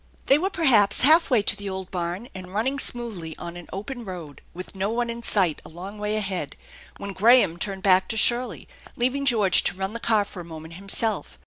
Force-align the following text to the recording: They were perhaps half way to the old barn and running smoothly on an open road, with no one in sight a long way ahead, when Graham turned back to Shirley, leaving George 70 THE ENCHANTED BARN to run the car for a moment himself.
They 0.25 0.39
were 0.39 0.49
perhaps 0.49 1.01
half 1.01 1.29
way 1.29 1.43
to 1.43 1.55
the 1.55 1.69
old 1.69 1.91
barn 1.91 2.27
and 2.33 2.51
running 2.51 2.79
smoothly 2.79 3.37
on 3.37 3.55
an 3.55 3.67
open 3.71 4.03
road, 4.03 4.41
with 4.51 4.73
no 4.73 4.89
one 4.89 5.11
in 5.11 5.21
sight 5.21 5.61
a 5.63 5.69
long 5.69 5.99
way 5.99 6.15
ahead, 6.17 6.55
when 6.97 7.13
Graham 7.13 7.59
turned 7.59 7.83
back 7.83 8.07
to 8.07 8.17
Shirley, 8.17 8.67
leaving 8.95 9.27
George 9.27 9.57
70 9.61 9.61
THE 9.61 9.73
ENCHANTED 9.73 9.77
BARN 9.77 9.77
to 9.77 9.79
run 9.79 9.93
the 9.93 9.99
car 10.07 10.25
for 10.25 10.39
a 10.39 10.43
moment 10.53 10.73
himself. 10.73 11.37